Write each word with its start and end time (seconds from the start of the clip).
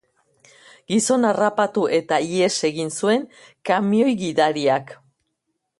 Gizona 0.93 1.29
harrapatu 1.33 1.83
eta 1.99 2.19
ihes 2.31 2.51
egin 2.71 2.91
zuen 2.97 3.29
kamioi-gidariak. 3.71 4.97